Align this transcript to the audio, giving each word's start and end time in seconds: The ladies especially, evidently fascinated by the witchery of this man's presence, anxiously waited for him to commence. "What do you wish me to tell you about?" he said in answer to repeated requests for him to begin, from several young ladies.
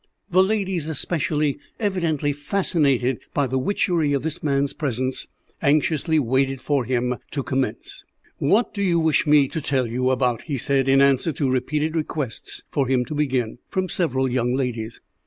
The 0.31 0.41
ladies 0.41 0.87
especially, 0.87 1.59
evidently 1.79 2.33
fascinated 2.33 3.19
by 3.35 3.45
the 3.45 3.59
witchery 3.59 4.13
of 4.13 4.23
this 4.23 4.41
man's 4.41 4.73
presence, 4.73 5.27
anxiously 5.61 6.17
waited 6.17 6.59
for 6.59 6.85
him 6.85 7.17
to 7.29 7.43
commence. 7.43 8.03
"What 8.39 8.73
do 8.73 8.81
you 8.81 8.99
wish 8.99 9.27
me 9.27 9.47
to 9.49 9.61
tell 9.61 9.85
you 9.85 10.09
about?" 10.09 10.41
he 10.45 10.57
said 10.57 10.89
in 10.89 11.03
answer 11.03 11.31
to 11.33 11.51
repeated 11.51 11.95
requests 11.95 12.63
for 12.71 12.87
him 12.87 13.05
to 13.05 13.13
begin, 13.13 13.59
from 13.69 13.89
several 13.89 14.27
young 14.27 14.55
ladies. 14.55 14.99